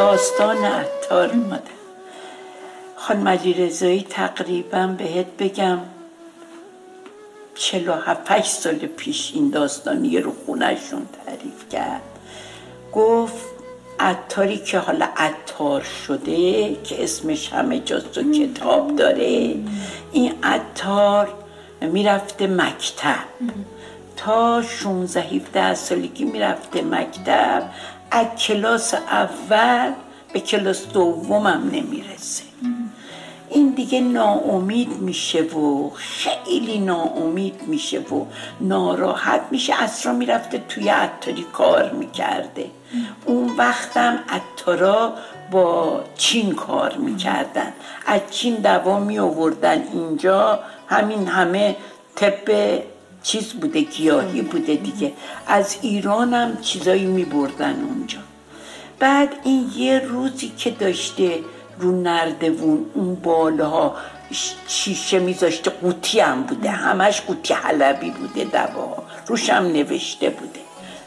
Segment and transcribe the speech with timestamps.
[0.00, 1.60] داستان عطار مادر
[2.96, 5.78] خانم علی رضایی تقریبا بهت بگم
[7.54, 12.02] چلو هفت سال پیش این داستانی رو خونهشون تعریف کرد.
[12.92, 13.44] گفت
[13.98, 19.54] عطاری که حالا عطار شده که اسمش همه جاست و کتاب داره
[20.12, 21.28] این عطار
[21.80, 23.24] می‌رفته مکتب.
[24.16, 27.70] تا 16 17 سالگی می‌رفته مکتب.
[28.10, 29.92] از کلاس اول
[30.32, 32.44] به کلاس دومم نمی‌رسه.
[33.48, 38.24] این دیگه ناامید میشه و خیلی ناامید میشه و
[38.60, 39.82] ناراحت میشه.
[39.82, 42.70] اصرا می‌رفته توی عطاری کار می‌کرده.
[43.24, 45.14] اون وقتم عطارا
[45.50, 47.72] با چین کار می‌کردن.
[48.06, 50.58] از چین دوا می آوردن اینجا.
[50.86, 51.76] همین همه
[52.14, 52.48] طب
[53.22, 55.12] چیز بوده گیاهی بوده دیگه.
[55.46, 58.18] از ایران هم چیزایی می بردن اونجا.
[58.98, 61.38] بعد این یه روزی که داشته
[61.78, 63.96] رو نردوون اون بالاها
[64.66, 66.70] شیشه میذاشته قوطی هم بوده.
[66.70, 69.02] همش قوطی حلبی بوده دوا.
[69.26, 70.60] روش هم نوشته بوده.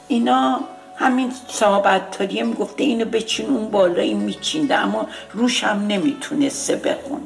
[0.08, 0.60] اینا
[0.98, 7.22] همین صاحب عطاریه می‌گفته اینو بچین اون بالایی میچینده اما روش هم نمی‌تونسته بخونه.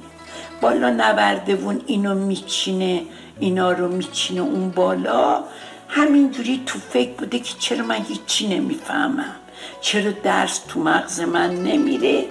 [0.61, 3.01] بالا نوردوون اینو میچینه
[3.39, 5.43] اینا رو میچینه اون بالا.
[5.89, 9.35] همینجوری تو فکر بوده که چرا من هیچی نمی‌فهمم؟
[9.81, 12.25] چرا درس تو مغز من نمیره؟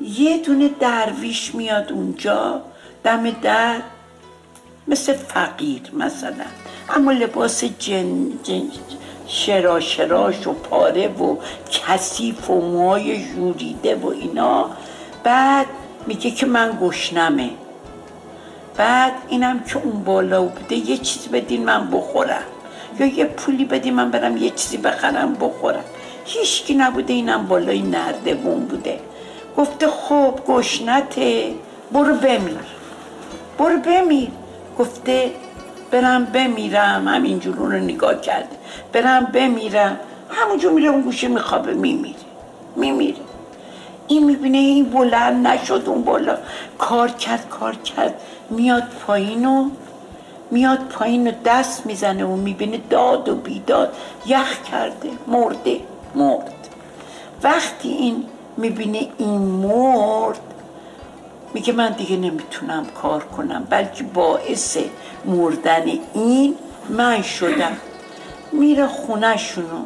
[0.00, 2.62] یه دونه درویش میاد اونجا
[3.04, 3.80] دم در
[4.88, 6.44] مثل فقیر مثلا.
[6.88, 8.62] اما لباس جن, جن
[9.26, 11.36] شرا شراش و پاره و
[11.70, 14.70] کثیف و موهای جوریده و اینا.
[15.24, 15.66] بعد
[16.06, 17.50] میگه که من گشنمه.
[18.78, 22.42] بعد اینم که اون بالا بوده یه چیزی بدین من بخورم.
[22.98, 25.84] یا یه پولی بدین من برم یه چیزی بخرم بخورم.
[26.24, 29.00] هیچکی نبوده اینم بالای نردبون بوده.
[29.56, 31.54] گفته خب گشنته
[31.92, 32.58] برو بمیر.
[33.58, 34.28] برو بمیر.
[34.78, 35.30] گفته
[35.90, 37.08] برم بمیرم.
[37.08, 38.56] همینجور رو نگاه کرده
[38.92, 40.00] برم بمیرم.
[40.30, 42.18] همونجور میره اون گوشه میخوابه میمیره.
[42.76, 43.27] میمیره.
[44.08, 46.38] این می‌بینه این بلند نشد اون بالا.
[46.78, 48.20] کار کرد کار کرد.
[48.50, 49.70] میاد پایین و
[50.50, 53.92] میاد پایین و دست می‌زنه و می‌بینه داد و بیداد.
[54.26, 55.80] یخ کرده مرده
[56.14, 56.54] مرد.
[57.42, 58.24] وقتی این
[58.56, 60.40] می‌بینه این مرد
[61.54, 64.78] میگه من دیگه نمی‌تونم کار کنم بلکه باعث
[65.24, 66.54] مردن این
[66.88, 67.76] من شدم.
[68.52, 69.82] میره خونهشونو.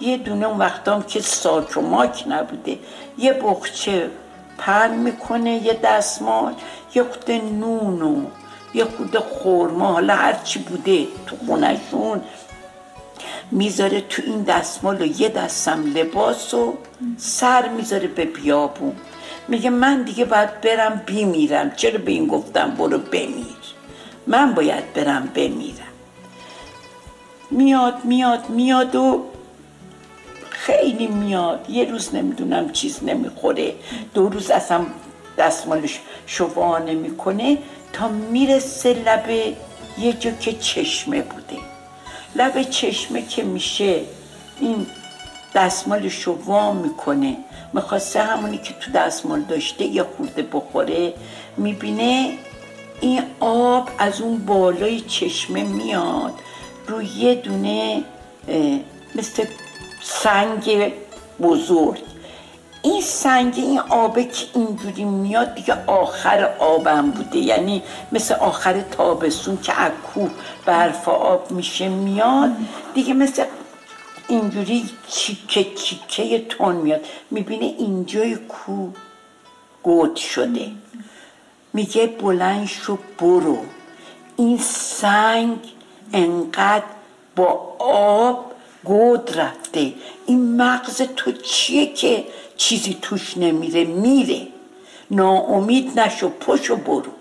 [0.00, 2.78] یه دونه اون وقتام که ساک و ماک نبوده.
[3.18, 4.10] یه بخچه
[4.58, 6.54] پن می‌کنه یه دستمال
[6.94, 8.22] یه خود نون و
[8.74, 12.20] یه خود خورما حالا هرچی بوده تو خونهشون.
[13.50, 16.74] می‌ذاره تو این دستمال و یه دستم لباس و
[17.16, 18.96] سر می‌ذاره به بیابون.
[19.48, 23.46] میگه من دیگه باید برم بیمیرم چرا به این گفتم برو بمیر؟
[24.26, 25.86] من باید برم بمیرم.
[27.50, 29.24] میاد میاد میاد و
[30.66, 31.70] خیلی میاد.
[31.70, 33.74] یه روز نمی‌دونم چیز نمی‌خوره.
[34.14, 34.86] دو روز اصلا
[35.38, 37.58] دستمالش شوا نمی‌کنه.
[37.92, 39.30] تا می‌رسه لب
[39.98, 41.56] یه جا که چشمه بوده.
[42.36, 44.00] لب چشمه که میشه
[44.60, 44.86] این
[45.54, 47.36] دستمال شوا می‌کنه.
[47.72, 51.14] می‌خواسته همونی که تو دستمال داشته یه خورده بخوره.
[51.56, 52.32] می‌بینه
[53.00, 56.34] این آب از اون بالای چشمه میاد.
[56.86, 58.02] روی یه دونه
[59.14, 59.44] مثل
[60.08, 60.92] سنگ
[61.42, 62.02] بزرگ.
[62.82, 67.38] این سنگ این آبه که اینجوری میاد دیگه آخر آبم بوده.
[67.38, 70.28] یعنی مثل آخر تابستون که اکو
[70.66, 72.50] برف آب میشه میاد.
[72.94, 73.44] دیگه مثل
[74.28, 77.00] اینجوری چیکه چیکه تون میاد.
[77.30, 78.88] می‌بینه اینجای کو
[79.82, 80.70] گود شده.
[81.72, 83.58] میگه بلند شو برو.
[84.36, 85.58] این سنگ
[86.12, 86.84] انقدر
[87.36, 88.52] با آب
[88.84, 89.92] گود رفته.
[90.26, 92.24] این مغز تو چیه که
[92.56, 94.40] چیزی توش نمیره؟ میره.
[95.10, 97.12] ناامید نشو پشو برو.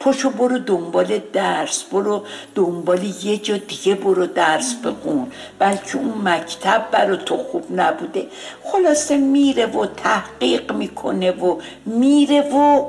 [0.00, 5.32] پشو برو دنبال درس برو دنبال یه جا دیگه برو درس بخون.
[5.58, 8.26] بلکه اون مکتب برا تو خوب نبوده.
[8.64, 12.84] خلاصه میره و تحقیق می‌کنه و میره و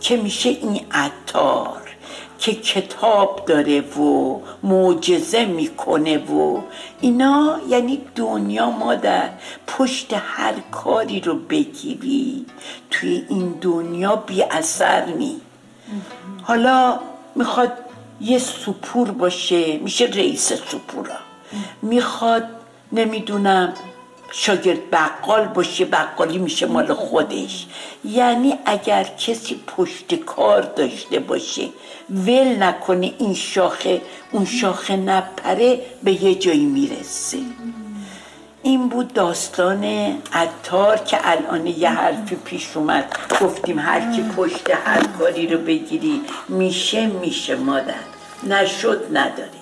[0.00, 1.81] که میشه این عطار.
[2.42, 6.60] که کتاب داره و معجزه می‌کنه و
[7.00, 9.30] اینا یعنی دنیا مادر
[9.66, 12.46] پشت هر کاری رو بگیری
[12.90, 15.40] توی این دنیا بی اثر نی.
[16.42, 16.98] حالا
[17.34, 17.72] می‌خواد
[18.20, 21.16] یه سپور باشه میشه رئیس سپورا.
[21.82, 22.48] می‌خواد
[22.92, 23.72] نمی‌دونم
[24.34, 27.66] شاگرد بقال باشه بقالی میشه مال خودش.
[28.04, 31.68] یعنی اگر کسی پشت کار داشته باشه
[32.10, 34.00] ول نکنه این شاخه
[34.32, 37.38] اون شاخه نپره به یه جایی می‌رسه.
[38.62, 39.84] این بود داستان
[40.32, 43.16] عطار که الان یه حرفی پیش اومد.
[43.40, 47.94] گفتیم هر کی پشت هر کاری رو بگیری میشه میشه مادر.
[48.48, 49.61] نشد نداری